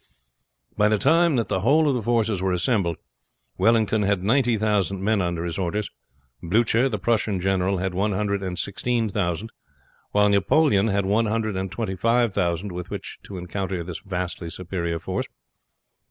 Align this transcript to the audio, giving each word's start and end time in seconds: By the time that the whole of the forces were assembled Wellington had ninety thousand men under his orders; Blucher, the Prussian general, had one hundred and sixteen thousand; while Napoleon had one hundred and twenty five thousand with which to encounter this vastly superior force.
By 0.75 0.87
the 0.87 0.97
time 0.97 1.35
that 1.35 1.47
the 1.47 1.59
whole 1.59 1.87
of 1.87 1.93
the 1.93 2.01
forces 2.01 2.41
were 2.41 2.51
assembled 2.53 2.97
Wellington 3.59 4.01
had 4.01 4.23
ninety 4.23 4.57
thousand 4.57 5.03
men 5.03 5.21
under 5.21 5.45
his 5.45 5.59
orders; 5.59 5.91
Blucher, 6.41 6.89
the 6.89 6.97
Prussian 6.97 7.39
general, 7.39 7.77
had 7.77 7.93
one 7.93 8.11
hundred 8.11 8.41
and 8.41 8.57
sixteen 8.57 9.09
thousand; 9.09 9.51
while 10.09 10.27
Napoleon 10.27 10.87
had 10.87 11.05
one 11.05 11.27
hundred 11.27 11.55
and 11.55 11.71
twenty 11.71 11.95
five 11.95 12.33
thousand 12.33 12.71
with 12.71 12.89
which 12.89 13.19
to 13.25 13.37
encounter 13.37 13.83
this 13.83 13.99
vastly 13.99 14.49
superior 14.49 14.97
force. 14.97 15.27